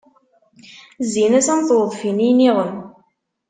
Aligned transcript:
Zzin-as 1.05 1.47
am 1.53 1.61
tweḍfin 1.67 2.19
i 2.23 2.27
iniɣem. 2.29 2.75